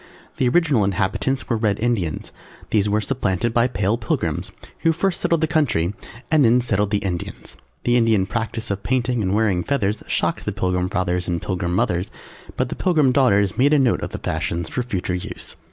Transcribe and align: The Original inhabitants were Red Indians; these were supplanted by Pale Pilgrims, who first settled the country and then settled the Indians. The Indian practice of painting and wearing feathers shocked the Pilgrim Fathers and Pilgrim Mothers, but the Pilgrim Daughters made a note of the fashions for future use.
The 0.37 0.49
Original 0.49 0.83
inhabitants 0.83 1.47
were 1.47 1.55
Red 1.57 1.79
Indians; 1.79 2.31
these 2.71 2.89
were 2.89 3.01
supplanted 3.01 3.53
by 3.53 3.67
Pale 3.67 3.97
Pilgrims, 3.99 4.51
who 4.79 4.91
first 4.91 5.21
settled 5.21 5.41
the 5.41 5.45
country 5.47 5.93
and 6.31 6.43
then 6.43 6.59
settled 6.59 6.89
the 6.89 6.97
Indians. 7.05 7.55
The 7.83 7.95
Indian 7.97 8.25
practice 8.25 8.71
of 8.71 8.81
painting 8.81 9.21
and 9.21 9.35
wearing 9.35 9.63
feathers 9.63 10.01
shocked 10.07 10.45
the 10.45 10.53
Pilgrim 10.53 10.89
Fathers 10.89 11.27
and 11.27 11.39
Pilgrim 11.39 11.75
Mothers, 11.75 12.09
but 12.57 12.69
the 12.69 12.75
Pilgrim 12.75 13.11
Daughters 13.11 13.59
made 13.59 13.73
a 13.75 13.77
note 13.77 14.01
of 14.01 14.09
the 14.09 14.17
fashions 14.17 14.67
for 14.69 14.81
future 14.81 15.13
use. 15.13 15.55